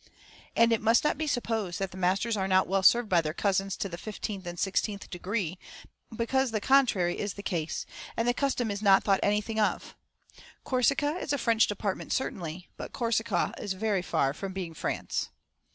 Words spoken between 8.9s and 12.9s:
thought anything of. Corsica is a French Department certainly,